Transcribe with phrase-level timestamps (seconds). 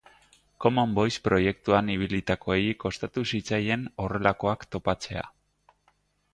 [0.63, 5.27] Common Voice proiektuan ibilitakoei kostatu zitzaien honelakoak topatzea.